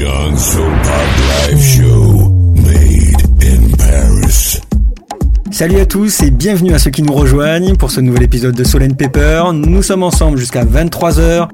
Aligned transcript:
Live 0.00 1.60
Show, 1.60 2.30
made 2.54 3.20
in 3.42 3.76
Paris. 3.76 4.60
Salut 5.50 5.80
à 5.80 5.86
tous 5.86 6.22
et 6.22 6.30
bienvenue 6.30 6.72
à 6.72 6.78
ceux 6.78 6.92
qui 6.92 7.02
nous 7.02 7.12
rejoignent 7.12 7.74
pour 7.74 7.90
ce 7.90 8.00
nouvel 8.00 8.22
épisode 8.22 8.54
de 8.54 8.62
Soul 8.62 8.94
Pepper. 8.94 9.42
Nous 9.52 9.82
sommes 9.82 10.04
ensemble 10.04 10.38
jusqu'à 10.38 10.64
23h 10.64 11.48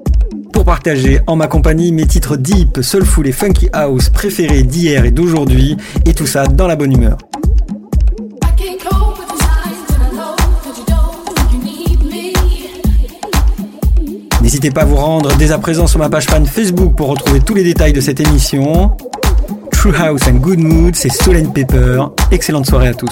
pour 0.53 0.67
partager 0.67 1.21
en 1.27 1.37
ma 1.37 1.47
compagnie 1.47 1.91
mes 1.91 2.05
titres 2.05 2.37
deep, 2.37 2.81
soulful 2.83 3.27
et 3.27 3.33
funky 3.33 3.71
house 3.73 4.11
préférés 4.11 4.63
d'hier 4.63 5.07
et 5.07 5.11
d'aujourd'hui 5.11 5.79
et 6.05 6.13
tout 6.13 6.27
ça 6.27 6.47
dans 6.47 6.67
la 6.67 6.77
bonne 6.77 6.93
humeur. 6.93 7.17
N'hésitez 14.55 14.71
pas 14.71 14.83
à 14.83 14.85
vous 14.85 14.95
rendre 14.95 15.37
dès 15.37 15.51
à 15.51 15.59
présent 15.59 15.89
sur 15.89 15.99
ma 15.99 16.09
page 16.09 16.27
fan 16.27 16.47
Facebook 16.47 16.95
pour 16.95 17.09
retrouver 17.09 17.41
tous 17.41 17.55
les 17.55 17.65
détails 17.65 17.93
de 17.93 18.01
cette 18.01 18.21
émission. 18.21 18.97
True 19.73 19.93
House 19.97 20.29
and 20.29 20.35
Good 20.35 20.61
Mood, 20.61 20.95
c'est 20.95 21.09
Soul 21.09 21.43
Pepper. 21.53 22.05
Excellente 22.31 22.65
soirée 22.65 22.87
à 22.87 22.95
tous. 22.95 23.11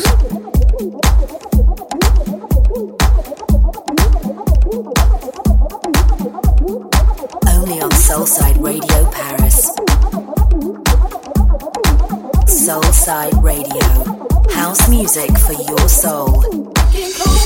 Only 7.49 7.83
on 7.83 7.91
Soulside 7.91 8.59
Radio 8.63 9.09
Paris. 9.11 9.67
Soulside 12.47 13.35
Radio. 13.43 14.15
House 14.55 14.89
music 14.89 15.37
for 15.39 15.55
your 15.55 15.89
soul. 15.89 17.42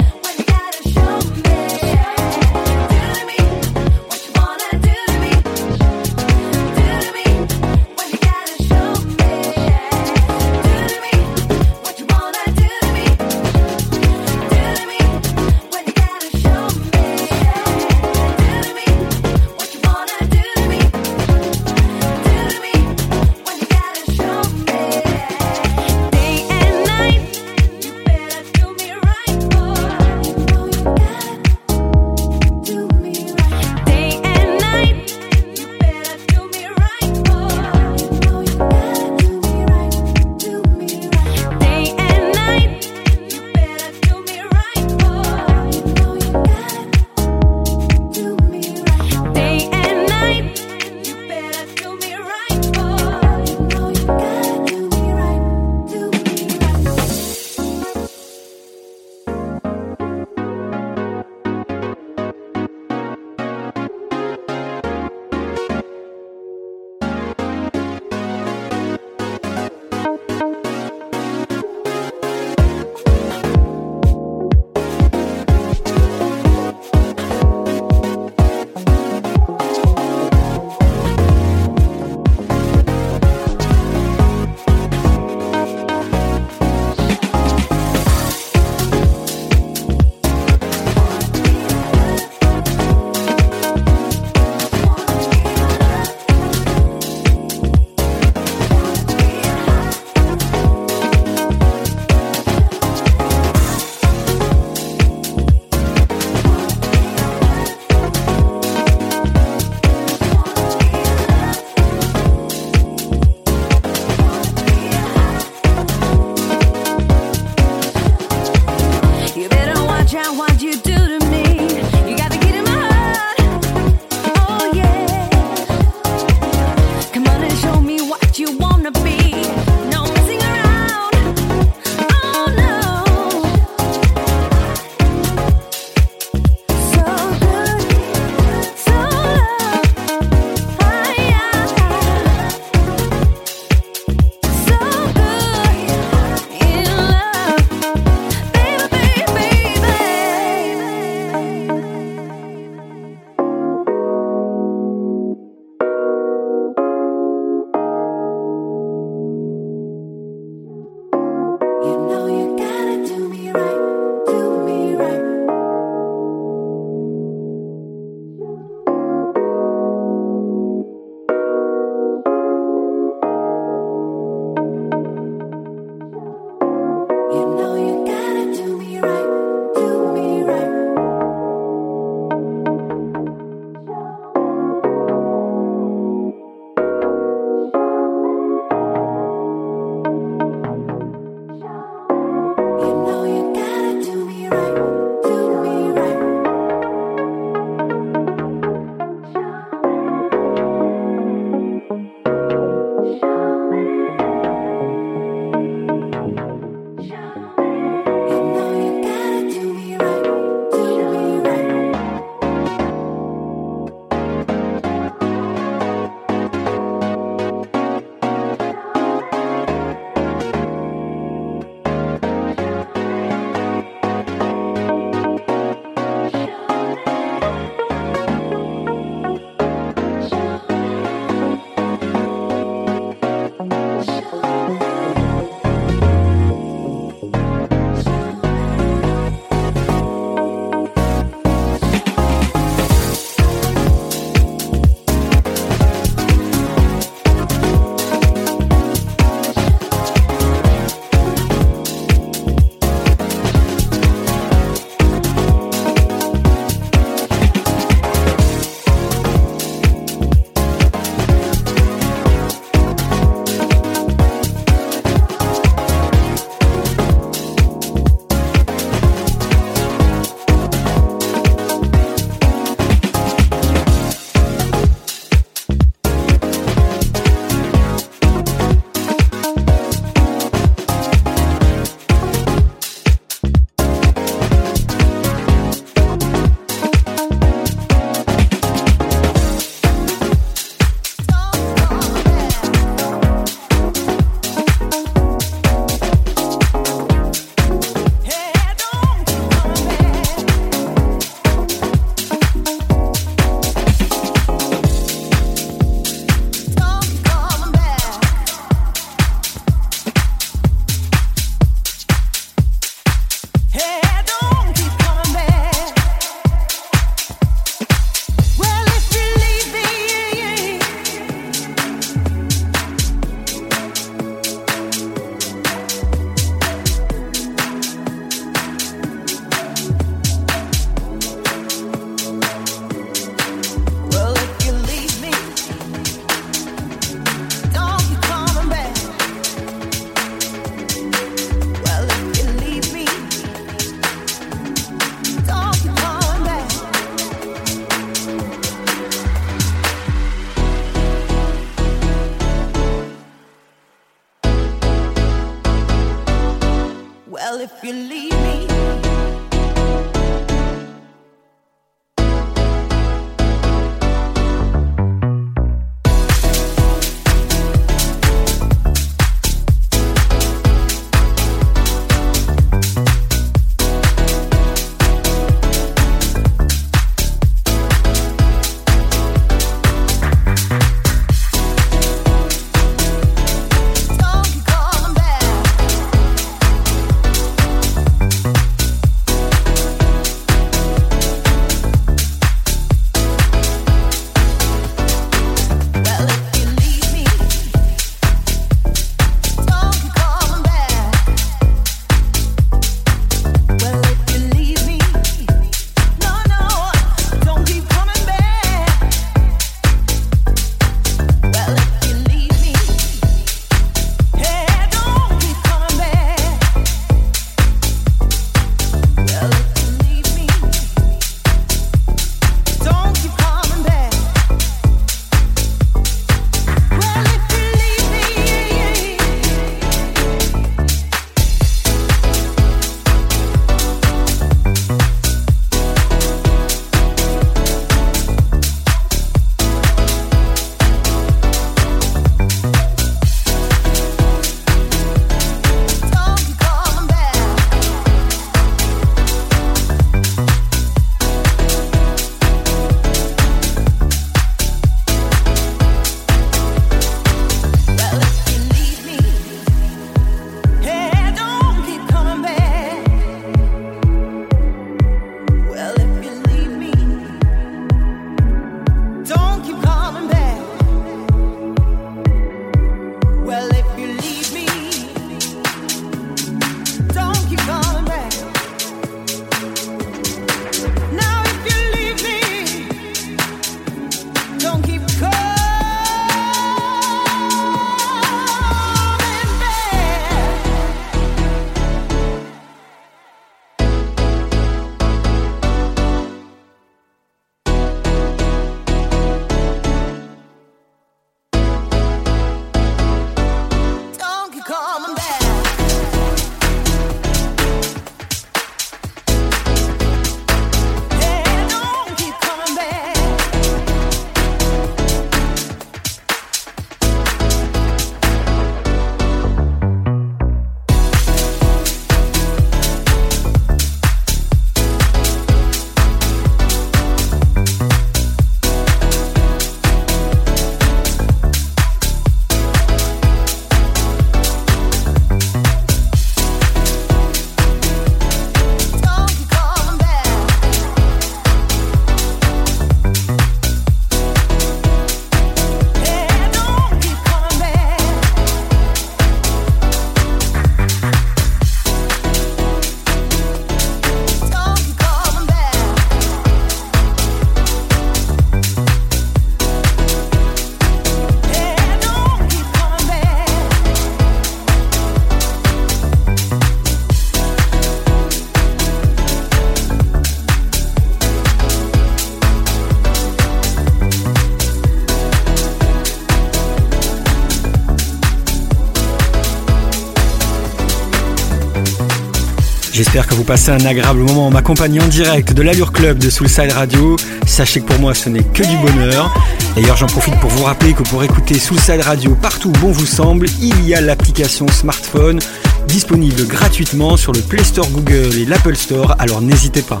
J'espère 582.98 583.28
que 583.28 583.34
vous 583.36 583.44
passez 583.44 583.70
un 583.70 583.84
agréable 583.86 584.18
moment 584.18 584.48
en 584.48 584.50
ma 584.50 584.60
compagnie 584.60 585.00
en 585.00 585.06
direct 585.06 585.52
de 585.52 585.62
l'Allure 585.62 585.92
Club 585.92 586.18
de 586.18 586.30
Soulside 586.30 586.72
Radio. 586.72 587.14
Sachez 587.46 587.80
que 587.80 587.86
pour 587.86 588.00
moi 588.00 588.12
ce 588.12 588.28
n'est 588.28 588.42
que 588.42 588.64
du 588.64 588.76
bonheur. 588.78 589.32
D'ailleurs 589.76 589.96
j'en 589.96 590.08
profite 590.08 590.34
pour 590.40 590.50
vous 590.50 590.64
rappeler 590.64 590.94
que 590.94 591.04
pour 591.04 591.22
écouter 591.22 591.60
Soulside 591.60 592.00
Radio 592.00 592.34
partout 592.34 592.70
où 592.70 592.78
bon 592.80 592.90
vous 592.90 593.06
semble, 593.06 593.46
il 593.60 593.86
y 593.86 593.94
a 593.94 594.00
l'application 594.00 594.66
smartphone 594.66 595.38
disponible 595.86 596.44
gratuitement 596.48 597.16
sur 597.16 597.30
le 597.30 597.38
Play 597.38 597.62
Store 597.62 597.88
Google 597.88 598.36
et 598.36 598.44
l'Apple 598.44 598.74
Store, 598.74 599.14
alors 599.20 599.42
n'hésitez 599.42 599.82
pas. 599.82 600.00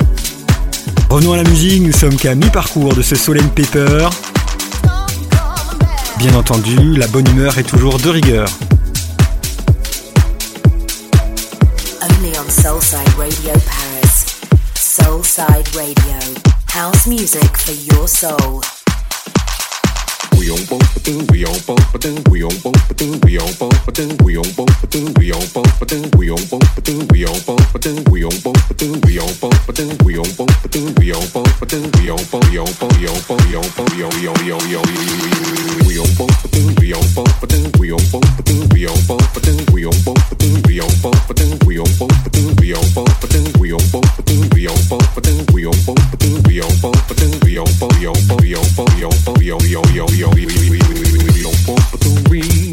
Revenons 1.08 1.34
à 1.34 1.36
la 1.36 1.48
musique, 1.48 1.80
nous 1.80 1.92
sommes 1.92 2.16
qu'à 2.16 2.34
mi-parcours 2.34 2.94
de 2.94 3.02
ce 3.02 3.14
Solène 3.14 3.50
Paper. 3.50 4.08
Bien 6.18 6.34
entendu, 6.34 6.96
la 6.96 7.06
bonne 7.06 7.28
humeur 7.28 7.58
est 7.58 7.62
toujours 7.62 7.98
de 8.00 8.08
rigueur. 8.08 8.48
Only 12.28 12.40
on 12.40 12.46
Soulside 12.46 13.16
Radio 13.16 13.54
Paris. 13.60 14.24
Soulside 14.74 15.74
Radio. 15.74 16.42
House 16.66 17.06
music 17.06 17.56
for 17.56 17.72
your 17.72 18.06
soul. 18.06 18.77
yo 49.68 49.82
yo 49.94 50.06
yo 50.16 50.27
We 50.34 50.44
all 51.44 51.54
bump 51.66 51.90
the 52.00 52.26
wing. 52.30 52.68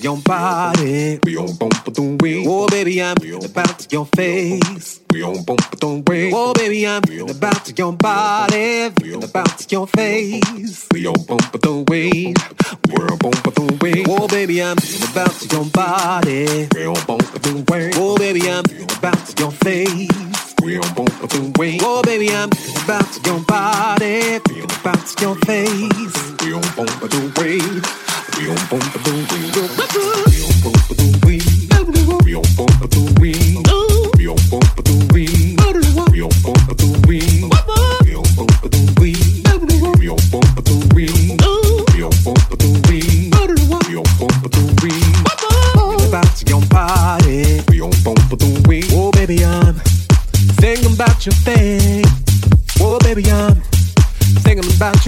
to 0.00 0.04
your 0.04 0.16
body. 0.18 1.18
We 1.24 1.36
on 1.36 1.54
bump 1.56 1.74
oh, 1.76 1.82
oh, 1.86 1.90
the 1.90 2.18
wings. 2.20 2.46
Oh, 2.48 2.68
baby, 2.68 3.02
I'm 3.02 3.16
about 3.44 3.92
your 3.92 4.06
face. 4.06 5.00
We 5.12 5.22
on 5.22 5.42
bump 5.44 5.78
the 5.78 6.02
wings. 6.06 6.34
Oh, 6.36 6.52
baby, 6.54 6.86
I'm 6.86 7.02
about 7.28 7.78
your 7.78 7.92
body. 7.92 8.90
We 9.02 9.14
on 9.14 9.24
about 9.24 9.70
your 9.72 9.86
face. 9.86 10.88
We 10.92 11.06
on 11.06 11.22
bump 11.26 11.52
the 11.52 11.84
wings. 11.88 12.38
We're 12.88 13.08
on 13.08 13.18
bump 13.18 13.42
the 13.54 13.78
wings. 13.80 14.06
Oh, 14.08 14.28
baby, 14.28 14.62
I'm 14.62 14.76
about 15.10 15.52
your 15.52 15.64
body. 15.66 16.68
We 16.74 16.86
on 16.86 17.06
bump 17.06 17.32
the 17.42 17.64
wings. 17.70 17.96
Oh, 17.96 18.16
baby, 18.16 18.48
I'm 18.48 18.64
about 18.98 19.38
your 19.38 19.50
face. 19.52 20.54
We 20.62 20.78
on 20.78 20.94
bump 20.94 21.10
the 21.28 21.52
wings. 21.58 21.82
Oh, 21.84 22.02
baby, 22.02 22.30
I'm 22.30 22.50
about 22.84 23.26
your 23.26 23.40
body. 23.40 24.40
We 24.48 24.62
on 24.62 24.70
about 24.80 25.20
your 25.20 25.34
face. 25.46 26.42
We 26.42 26.52
on 26.54 26.62
bump 26.76 27.00
the 27.00 27.32
wings 27.38 28.09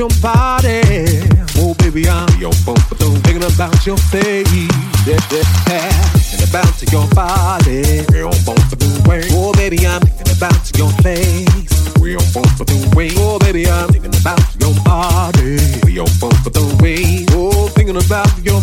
your 0.03 0.09
body. 0.21 0.83
Oh, 1.59 1.75
baby, 1.79 2.09
I'm 2.09 2.41
your 2.41 2.53
bumper 2.65 3.02
about 3.43 3.87
your 3.87 3.97
face 3.97 4.47
yeah, 5.07 5.19
yeah. 5.67 5.91
and 6.33 6.49
about 6.49 6.93
your 6.93 7.09
body. 7.09 8.05
Oh, 9.33 9.53
baby, 9.55 9.87
I'm 9.87 10.01
thinking 10.01 10.37
about 10.37 10.79
your 10.79 10.91
face. 11.03 11.49
Oh, 13.19 13.39
baby, 13.41 13.69
I'm 13.69 13.89
thinking 13.89 14.15
about 14.21 14.55
your 14.61 14.75
body. 14.85 15.59
Oh, 17.33 17.69
thinking 17.69 17.97
about 17.97 18.45
your 18.45 18.61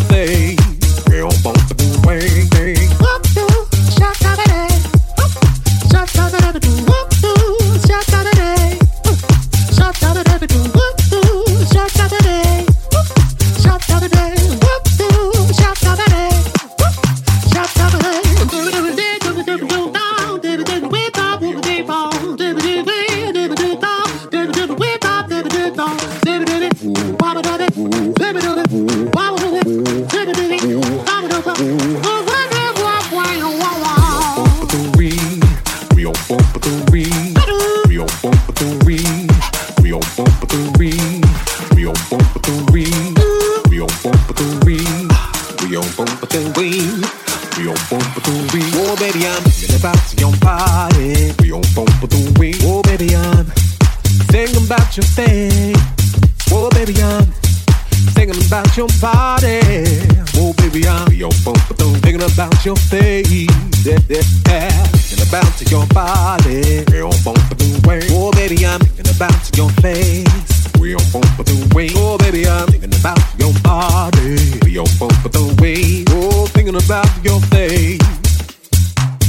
we 70.79 70.95
on 70.95 71.01
bump 71.11 71.39
a 71.39 71.43
doo, 71.43 71.67
we 71.75 71.91
Oh 71.95 72.17
baby, 72.17 72.47
I'm 72.47 72.67
thinking 72.67 72.93
about 72.99 73.19
your 73.37 73.53
body. 73.63 74.37
we 74.63 74.77
on 74.77 74.87
bump 74.97 75.25
a 75.25 75.29
doo, 75.29 75.53
we 75.61 76.05
Oh, 76.09 76.47
thinking 76.47 76.75
about 76.75 77.09
your 77.23 77.39
face. 77.51 77.99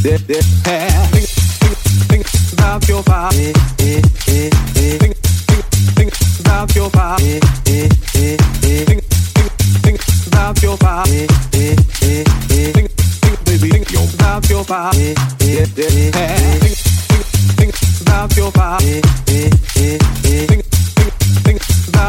Think, 0.03 0.20
think, 0.20 1.76
think 2.09 2.26
about 2.55 2.88
your 2.88 3.03
body. 3.03 3.53
Think, 3.76 4.07
think, 4.24 4.55
think, 4.74 5.16
think 5.96 6.12
about 6.40 6.74
your 6.74 6.90
body. 6.90 7.40
Think, 7.64 7.92
think, 8.12 9.03
think 9.82 10.01
about 10.28 10.62
your 10.62 10.76
body. 10.78 11.26
Think, 11.51 11.80
think, 12.01 13.44
baby, 13.44 13.68
think 13.70 14.14
about 14.14 14.48
your 14.48 14.64
body. 14.64 15.14
Think, 15.38 15.68
think, 15.68 16.74
think 17.59 17.74
about 18.03 18.36
your 18.36 18.51
body. 18.53 19.01
Think, 19.26 19.55
think, 19.74 20.48
think 20.48 20.70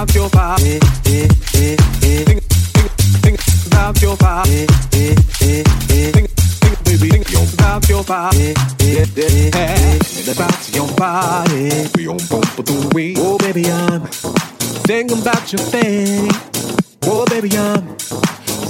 about 0.01 0.15
eh, 0.63 0.79
eh, 1.05 1.27
eh, 1.53 1.77
your 1.85 1.89
body. 1.91 1.95
Think, 2.09 2.41
think, 2.73 2.89
think 3.21 3.67
about 3.67 4.01
your 4.01 4.17
body. 4.17 4.65
Think, 4.89 5.19
think, 5.29 6.83
baby, 6.85 7.09
think 7.09 7.53
about 7.53 7.87
your 7.87 8.03
body. 8.03 8.53
Yeah, 8.79 9.05
yeah, 9.15 9.29
yeah. 9.29 9.99
Think 9.99 10.35
about 10.35 10.75
your 10.75 10.87
body. 10.95 11.87
we 11.95 12.07
on 12.07 12.17
bump 12.29 12.57
a 12.57 12.63
doo, 12.63 12.89
we 12.93 13.15
Oh, 13.17 13.37
baby, 13.37 13.69
I'm 13.69 14.01
thinking 14.87 15.21
about 15.21 15.51
your 15.53 15.61
face. 15.61 16.31
Oh, 17.03 17.25
baby, 17.27 17.55
I'm 17.57 17.95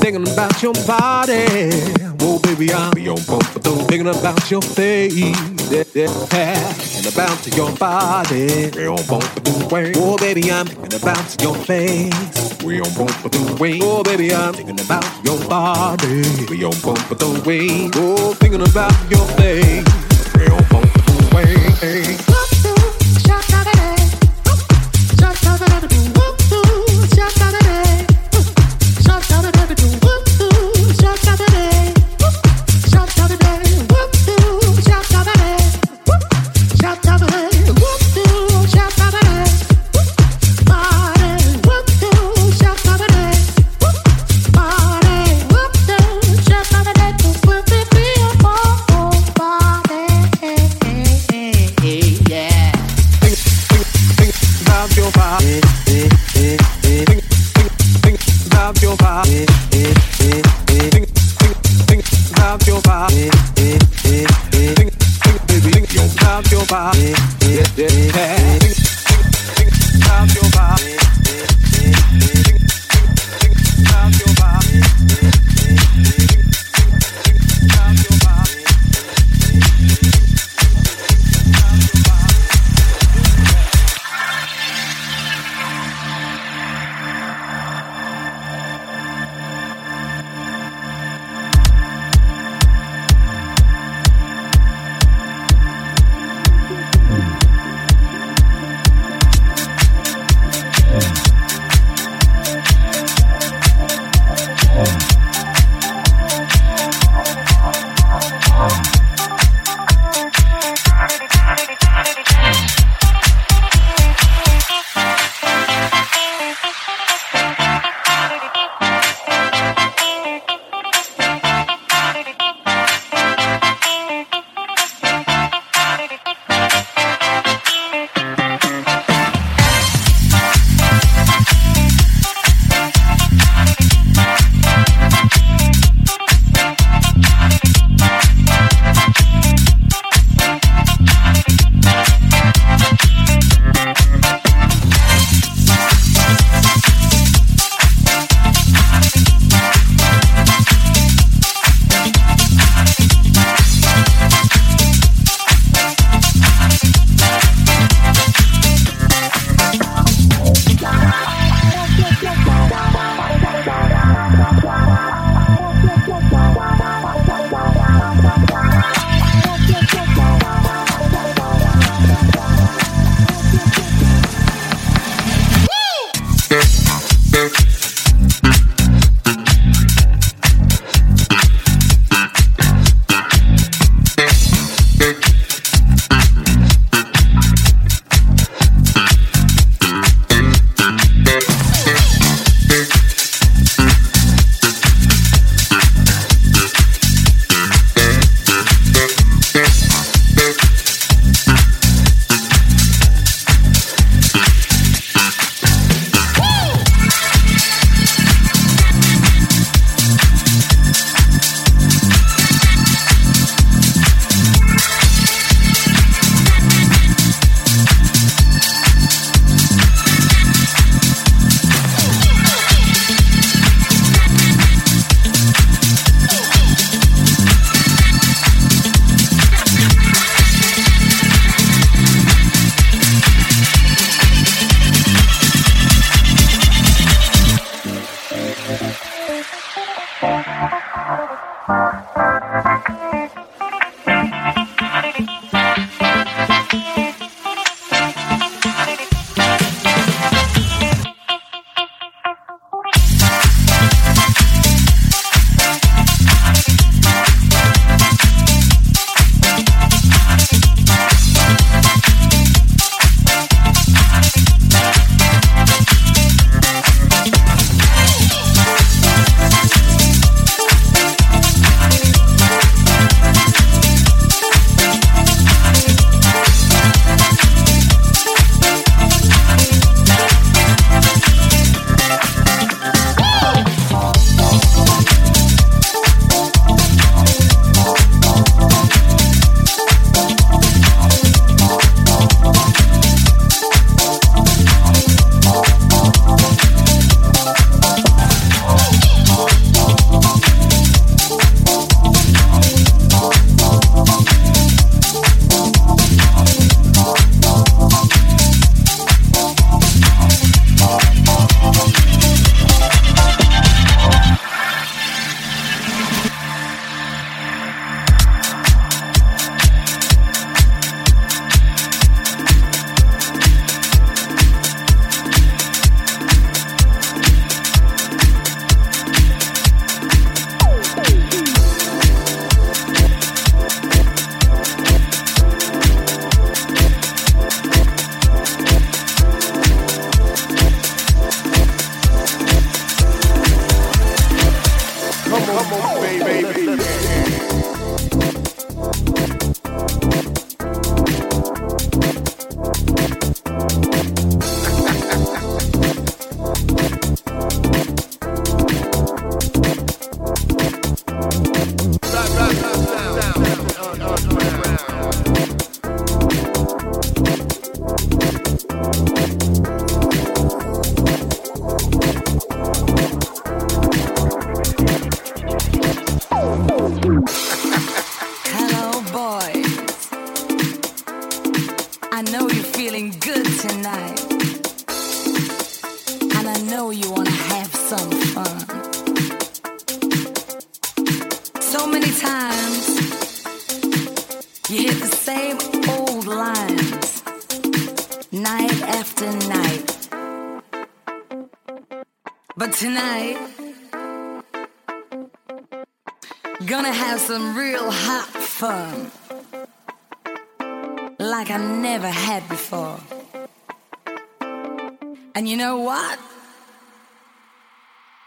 thinking 0.02 0.28
about 0.28 0.62
your 0.64 0.74
body. 0.86 1.46
Whoa, 2.20 2.40
baby, 2.40 2.74
I'm 2.74 2.92
be 2.92 3.08
on 3.08 3.22
both 3.28 3.56
of 3.56 3.64
those. 3.64 3.86
Thinking 3.86 4.08
about 4.08 4.50
your 4.50 4.62
face, 4.62 5.14
yeah, 5.72 5.84
yeah, 5.94 6.74
and 6.98 7.06
about 7.06 7.56
your 7.56 7.72
body. 7.78 8.72
We 8.76 8.88
on 8.88 9.06
both 9.08 9.38
of 9.38 9.44
those 9.44 9.72
ways. 9.72 9.96
Whoa, 9.98 10.18
baby, 10.18 10.52
I'm 10.52 10.66
thinking 10.66 11.00
about 11.02 11.42
your 11.42 11.56
face. 11.56 12.64
We 12.64 12.82
on 12.82 12.94
both 12.94 13.26
of 13.26 13.32
those 13.32 13.60
ways. 13.60 13.82
Whoa, 13.82 14.04
baby, 14.04 14.34
I'm 14.34 14.54
thinking 14.54 14.80
about 14.80 15.06
your 15.24 15.40
body. 15.48 16.24
We 16.50 16.64
on 16.64 16.74
both 16.82 17.12
of 17.12 17.20
those. 17.20 17.46
Whoa, 17.46 18.34
thinking 18.34 18.62
about 18.62 18.94
your 19.12 19.26
face. 19.38 19.86
We 20.36 20.48
on 20.48 20.64
both 20.70 20.96
of 20.96 21.06
those. 21.06 21.12
yeah, 67.12 67.66
yeah, 67.76 68.62
yeah. 68.62 68.81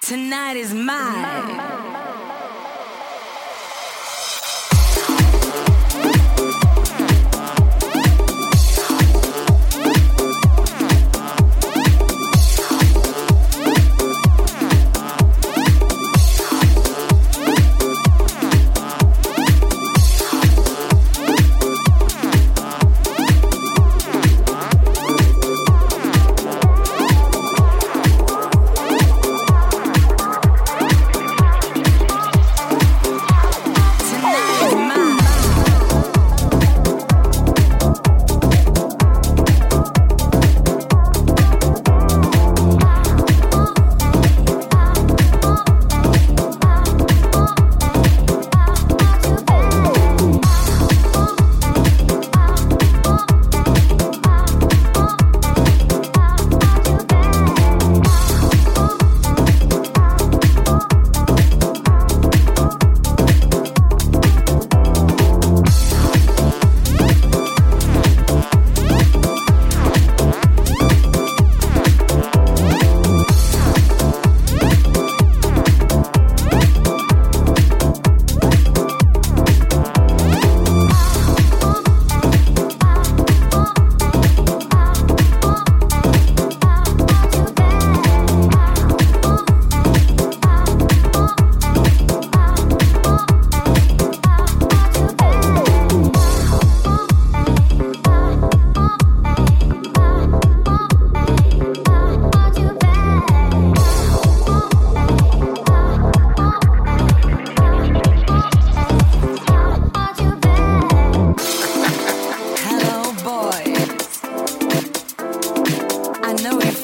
Tonight 0.04 0.58
is 0.58 0.74
mine. 0.74 1.56
Tonight 1.56 1.83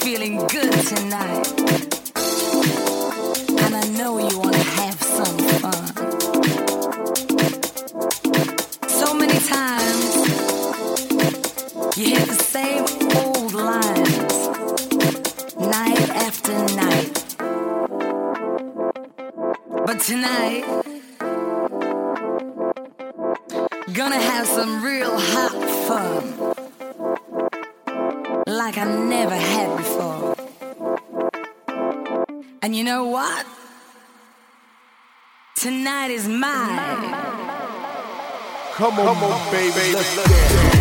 feeling 0.01 0.37
good 0.49 0.73
tonight. 0.73 1.47
And 3.65 3.75
I 3.77 3.85
know 3.97 4.19
you 4.19 4.39
want 4.39 4.55
to 4.55 4.63
have 4.81 4.99
some 5.03 5.39
fun. 5.61 5.87
So 8.89 9.15
many 9.15 9.39
times 9.39 10.17
you 11.97 12.05
hit 12.15 12.27
the 12.29 12.41
same 12.57 12.85
old 13.17 13.53
lines, 13.53 14.35
night 15.77 16.09
after 16.27 16.57
night. 16.77 17.13
But 19.87 20.01
tonight, 20.01 20.65
Gonna 23.93 24.21
have 24.21 24.47
some 24.47 24.85
real 24.85 25.19
hot 25.19 25.53
fun. 25.89 26.23
Like 28.47 28.79
I 28.79 28.85
never 28.85 29.35
had 29.35 29.70
And 32.71 32.77
you 32.77 32.85
know 32.85 33.03
what? 33.07 33.47
Tonight 35.57 36.13
is 36.13 36.29
mine. 36.29 37.11
Come 38.75 38.97
on, 38.97 39.07
Come 39.07 39.25
on 39.25 39.51
baby. 39.51 40.80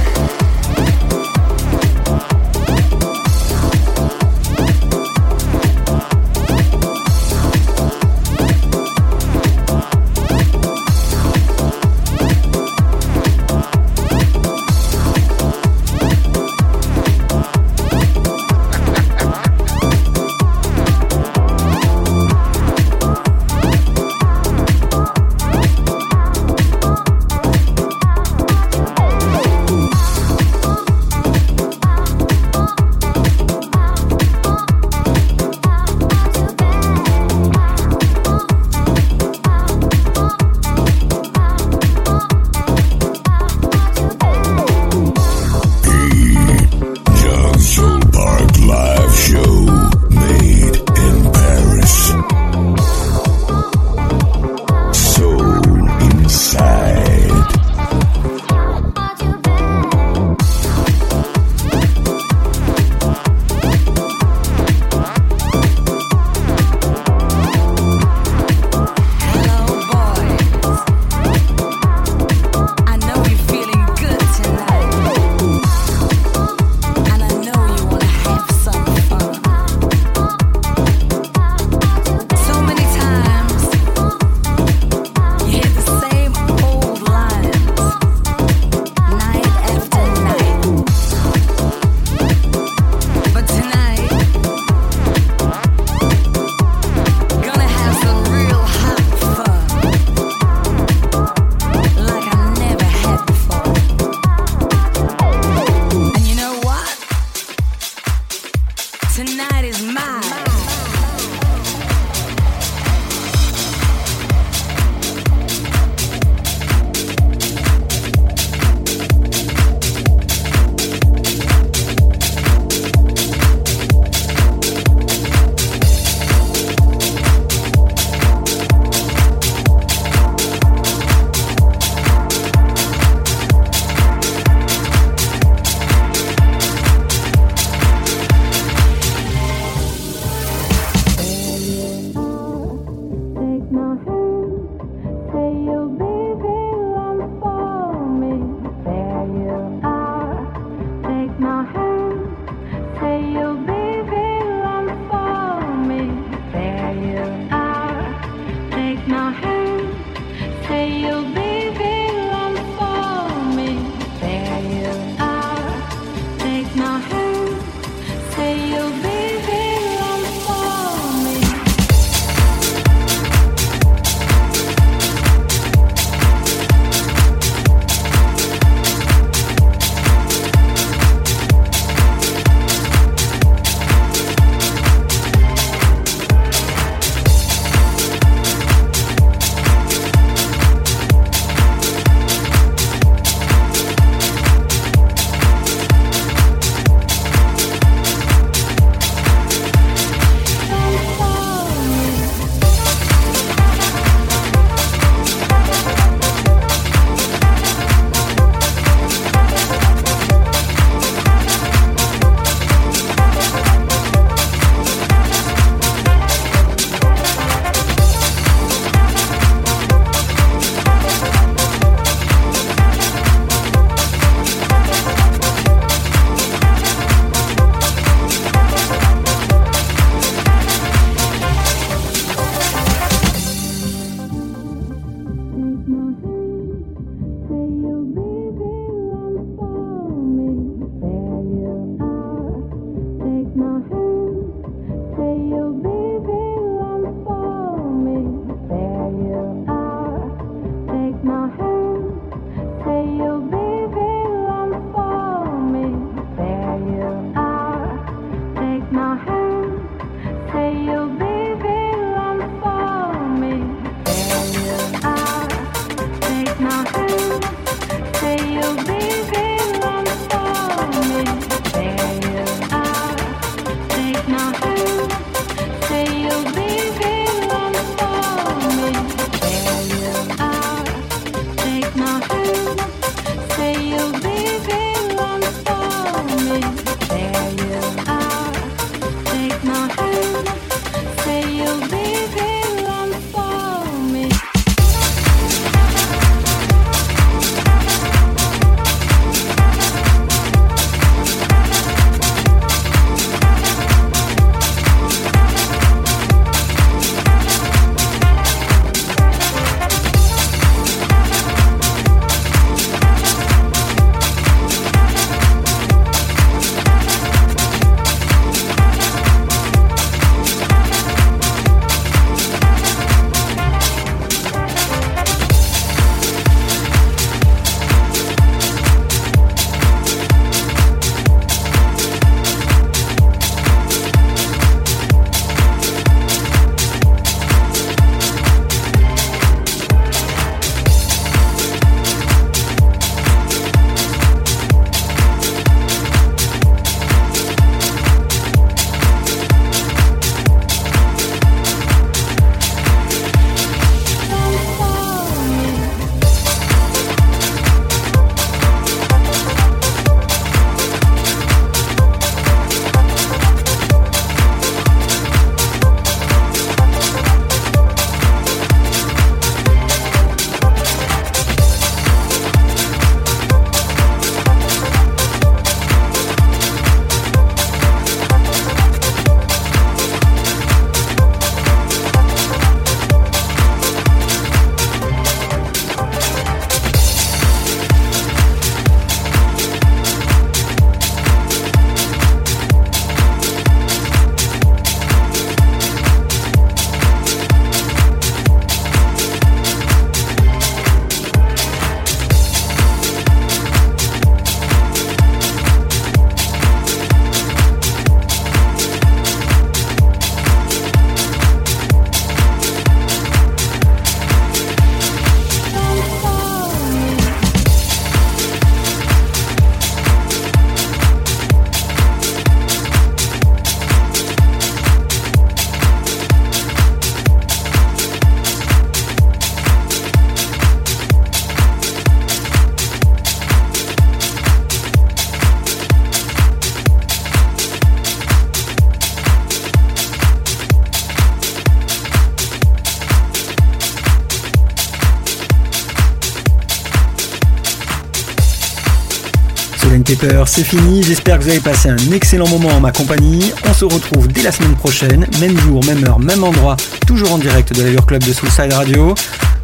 C'est 450.45 450.65
fini. 450.65 451.01
J'espère 451.01 451.37
que 451.37 451.43
vous 451.43 451.49
avez 451.49 451.61
passé 451.61 451.87
un 451.87 452.11
excellent 452.11 452.47
moment 452.49 452.69
en 452.69 452.81
ma 452.81 452.91
compagnie. 452.91 453.53
On 453.69 453.73
se 453.73 453.85
retrouve 453.85 454.27
dès 454.27 454.41
la 454.41 454.51
semaine 454.51 454.75
prochaine, 454.75 455.25
même 455.39 455.57
jour, 455.57 455.83
même 455.85 456.05
heure, 456.05 456.19
même 456.19 456.43
endroit, 456.43 456.75
toujours 457.07 457.31
en 457.31 457.37
direct 457.37 457.73
de 457.73 457.83
l'Allure 457.83 458.05
Club 458.05 458.23
de 458.23 458.33
Soulside 458.33 458.73
Radio. 458.73 459.15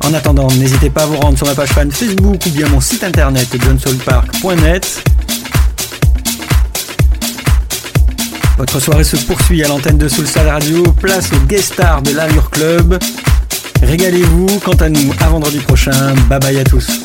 En 0.06 0.14
attendant, 0.14 0.48
n'hésitez 0.48 0.90
pas 0.90 1.04
à 1.04 1.06
vous 1.08 1.18
rendre 1.18 1.38
sur 1.38 1.46
ma 1.46 1.56
page 1.56 1.70
fan 1.70 1.92
Facebook 1.92 2.46
ou 2.46 2.50
bien 2.52 2.70
mon 2.70 2.80
site 2.80 3.04
internet 3.04 3.48
johnsolpark.net. 3.62 5.04
Votre 8.58 8.80
soirée 8.80 9.04
se 9.04 9.18
poursuit 9.18 9.62
à 9.64 9.68
l'antenne 9.68 9.98
de 9.98 10.08
Soulside 10.08 10.48
Radio, 10.48 10.84
place 11.02 11.32
au 11.34 11.46
guest 11.48 11.74
star 11.74 12.02
de 12.02 12.12
l'Allure 12.12 12.50
Club. 12.50 12.98
Régalez-vous, 13.82 14.60
quant 14.64 14.78
à 14.80 14.88
nous, 14.88 15.14
à 15.20 15.28
vendredi 15.28 15.60
prochain. 15.60 16.16
Bye 16.30 16.40
bye 16.40 16.60
à 16.60 16.64
tous. 16.64 17.05